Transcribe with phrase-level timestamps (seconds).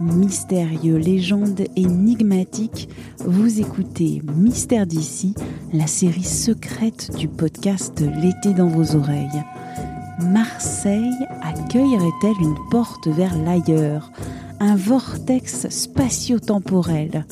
[0.00, 2.88] mystérieux, légendes énigmatiques,
[3.24, 5.34] vous écoutez Mystère d'ici,
[5.72, 9.42] la série secrète du podcast L'été dans vos oreilles.
[10.20, 14.10] Marseille accueillerait-elle une porte vers l'ailleurs,
[14.60, 17.24] un vortex spatio-temporel?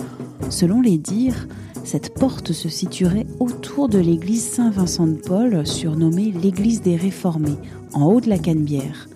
[0.51, 1.49] Selon les dires,
[1.85, 7.59] cette porte se situerait autour de l'église Saint-Vincent de Paul, surnommée l'église des Réformés,
[7.93, 9.09] en haut de la Canebière.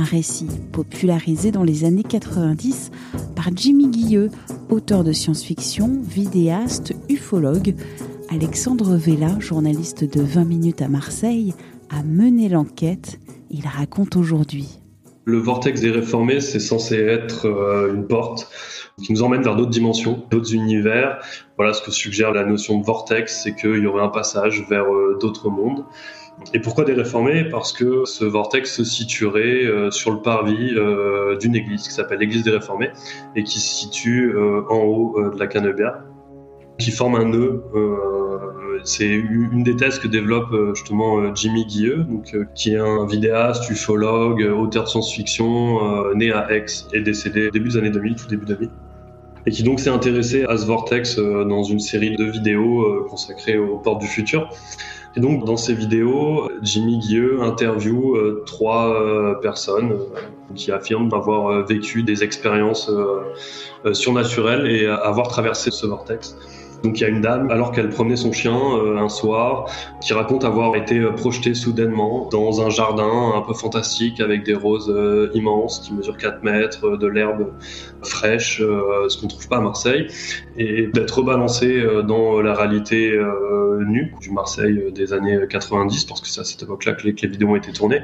[0.00, 2.90] Un récit popularisé dans les années 90
[3.36, 4.30] par Jimmy Guilleux,
[4.70, 7.74] auteur de science-fiction, vidéaste, ufologue.
[8.30, 11.52] Alexandre Vella, journaliste de 20 minutes à Marseille,
[11.90, 13.20] a mené l'enquête.
[13.50, 14.80] Il raconte aujourd'hui.
[15.26, 18.48] Le vortex des réformés, c'est censé être euh, une porte
[19.02, 21.18] qui nous emmène vers d'autres dimensions, d'autres univers.
[21.58, 24.90] Voilà ce que suggère la notion de vortex, c'est qu'il y aurait un passage vers
[24.90, 25.84] euh, d'autres mondes.
[26.52, 27.44] Et pourquoi des réformés?
[27.44, 32.18] Parce que ce vortex se situerait euh, sur le parvis euh, d'une église qui s'appelle
[32.18, 32.90] l'église des réformés
[33.36, 36.02] et qui se situe euh, en haut de la Canebière,
[36.78, 37.62] qui forme un nœud.
[38.84, 44.42] c'est une des thèses que développe justement Jimmy Guilleux, donc, qui est un vidéaste, ufologue,
[44.42, 48.70] auteur de science-fiction, né à Aix et décédé début des années 2000, tout début 2000
[49.46, 53.78] et qui donc s'est intéressé à ce vortex dans une série de vidéos consacrées aux
[53.78, 54.50] portes du futur.
[55.16, 61.12] Et donc, dans ces vidéos, Jimmy Guilleux interviewe euh, trois euh, personnes euh, qui affirment
[61.12, 62.90] avoir vécu des expériences
[63.92, 66.36] surnaturelles et avoir traversé ce vortex.
[66.82, 69.66] Donc il y a une dame, alors qu'elle promenait son chien euh, un soir,
[70.00, 74.54] qui raconte avoir été euh, projetée soudainement dans un jardin un peu fantastique avec des
[74.54, 77.52] roses euh, immenses qui mesurent 4 mètres, de l'herbe
[78.02, 80.06] fraîche, ce qu'on ne trouve pas à Marseille,
[80.56, 83.18] et d'être rebalancée dans la réalité
[83.80, 87.28] nue du Marseille des années 90, parce que c'est à cette époque-là que que les
[87.28, 88.02] vidéos ont été tournées,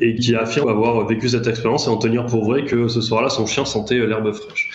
[0.00, 3.28] et qui affirme avoir vécu cette expérience et en tenir pour vrai que ce soir-là,
[3.28, 4.70] son chien sentait l'herbe fraîche.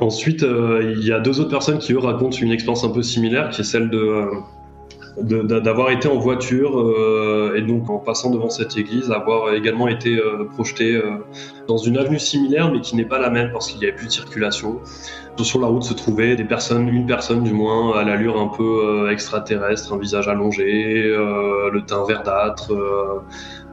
[0.00, 3.02] Ensuite, euh, il y a deux autres personnes qui, eux, racontent une expérience un peu
[3.02, 8.30] similaire, qui est celle de euh, d'avoir été en voiture euh, et donc en passant
[8.30, 10.18] devant cette église, avoir également été
[10.54, 10.98] projeté
[11.68, 14.06] dans une avenue similaire mais qui n'est pas la même parce qu'il n'y avait plus
[14.06, 14.80] de circulation.
[15.36, 19.10] Sur la route se trouvaient des personnes, une personne du moins, à l'allure un peu
[19.10, 22.72] extraterrestre, un visage allongé, le teint verdâtre,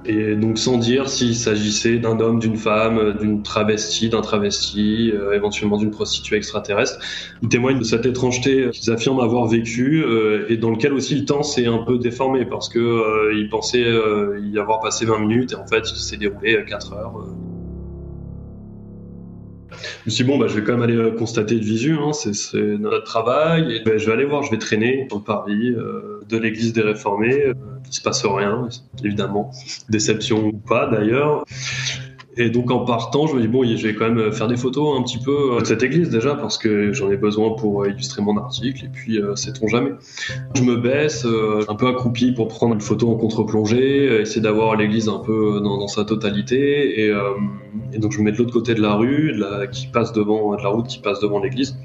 [0.05, 5.33] et donc sans dire s'il s'agissait d'un homme, d'une femme, d'une travestie, d'un travesti, euh,
[5.33, 6.99] éventuellement d'une prostituée extraterrestre.
[7.41, 11.25] Ils témoignent de cette étrangeté qu'ils affirment avoir vécue euh, et dans lequel aussi le
[11.25, 13.87] temps s'est un peu déformé parce que euh, ils pensaient
[14.41, 17.13] y avoir passé 20 minutes et en fait il s'est déroulé 4 heures.
[20.09, 22.57] Me suis dit, bon, bah, je vais quand même aller constater de visu, hein, c'est
[22.79, 23.83] notre travail.
[23.85, 25.75] Bah, je vais aller voir, je vais traîner dans Paris
[26.29, 27.47] de l'église des réformés.
[27.47, 27.53] Euh,
[27.85, 28.69] il se passe rien,
[29.03, 29.51] évidemment.
[29.89, 31.43] Déception ou pas d'ailleurs.
[32.37, 34.97] Et donc en partant, je me dis bon, je vais quand même faire des photos
[34.99, 37.89] un petit peu euh, de cette église déjà parce que j'en ai besoin pour euh,
[37.89, 39.91] illustrer mon article et puis sait-on jamais.
[40.55, 41.25] Je me baisse,
[41.67, 45.87] un peu accroupi pour prendre une photo en contre-plongée, essayer d'avoir l'église un peu dans,
[45.87, 47.13] sa totalité et,
[47.97, 49.33] donc je me mets de l'autre côté de la rue,
[49.71, 51.75] qui passe devant de la route qui passe devant l'église.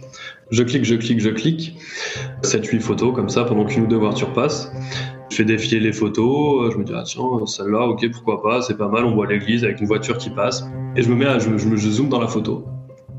[0.51, 1.77] Je clique, je clique, je clique.
[2.43, 4.71] 7-8 photos comme ça pendant qu'une ou deux voitures passent.
[5.31, 8.77] Je fais défiler les photos, je me dis ah tiens celle-là ok pourquoi pas c'est
[8.77, 10.65] pas mal on voit l'église avec une voiture qui passe.
[10.97, 12.65] Et je me mets à, je, je, je zoome dans la photo.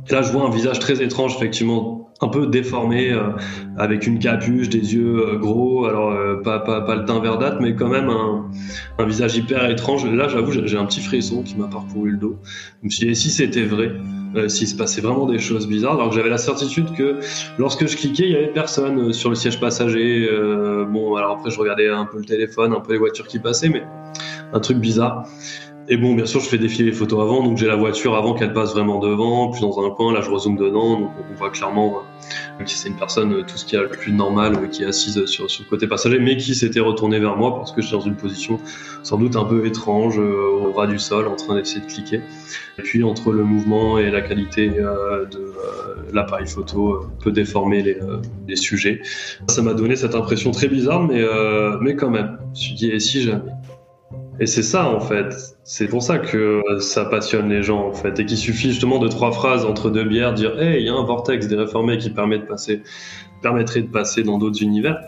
[0.10, 3.32] Là je vois un visage très étrange effectivement un peu déformé euh,
[3.78, 5.86] avec une capuche des yeux euh, gros.
[5.86, 8.50] Alors euh, pas, pas, pas le teint verdâtre mais quand même un,
[9.00, 10.06] un visage hyper étrange.
[10.06, 12.38] Là j'avoue j'ai un petit frisson qui m'a parcouru le dos.
[12.82, 13.92] Je me suis dit et si c'était vrai?
[14.36, 17.20] Euh, s'il se passait vraiment des choses bizarres, alors que j'avais la certitude que
[17.58, 20.28] lorsque je cliquais, il y avait personne euh, sur le siège passager.
[20.30, 23.40] Euh, bon, alors après, je regardais un peu le téléphone, un peu les voitures qui
[23.40, 23.84] passaient, mais
[24.54, 25.28] un truc bizarre.
[25.88, 28.34] Et bon, bien sûr, je fais défiler les photos avant, donc j'ai la voiture avant
[28.34, 31.52] qu'elle passe vraiment devant, puis dans un coin, là je rezoome dedans, donc on voit
[31.52, 32.02] clairement
[32.60, 34.82] euh, que c'est une personne, euh, tout ce qui est le plus normal, euh, qui
[34.82, 37.84] est assise sur, sur le côté passager, mais qui s'était retournée vers moi parce que
[37.84, 38.60] je suis dans une position
[39.04, 42.22] sans doute un peu étrange, au ras du sol, en train d'essayer de cliquer.
[42.80, 45.54] Et puis entre le mouvement et la qualité de
[46.12, 47.98] l'appareil photo peut déformer les,
[48.48, 49.02] les sujets.
[49.48, 51.24] Ça m'a donné cette impression très bizarre, mais,
[51.82, 53.52] mais quand même, je me suis dit, et si jamais
[54.40, 55.34] et c'est ça en fait,
[55.64, 59.08] c'est pour ça que ça passionne les gens en fait, et qu'il suffit justement de
[59.08, 62.10] trois phrases entre deux bières, dire hey, il y a un vortex des réformés qui
[62.10, 62.82] permet de passer,
[63.42, 65.00] permettrait de passer dans d'autres univers.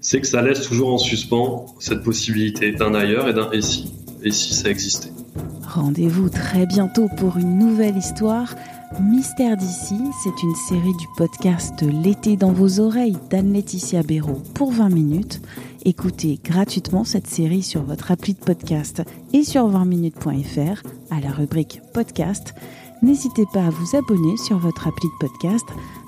[0.00, 3.92] C'est que ça laisse toujours en suspens cette possibilité d'un ailleurs et d'un et si,
[4.22, 5.10] et si ça existait.
[5.62, 8.54] Rendez-vous très bientôt pour une nouvelle histoire.
[9.02, 14.88] Mystère d'ici, c'est une série du podcast L'été dans vos oreilles d'Anne-Laetitia Béraud pour 20
[14.88, 15.42] minutes.
[15.88, 19.02] Écoutez gratuitement cette série sur votre appli de podcast
[19.32, 22.54] et sur 20minutes.fr à la rubrique podcast.
[23.00, 25.64] N'hésitez pas à vous abonner sur votre appli de podcast,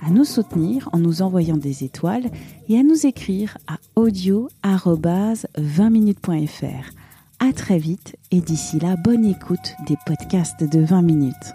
[0.06, 2.30] à nous soutenir en nous envoyant des étoiles
[2.68, 6.92] et à nous écrire à audio-20minutes.fr.
[7.38, 11.54] À très vite et d'ici là, bonne écoute des podcasts de 20 minutes.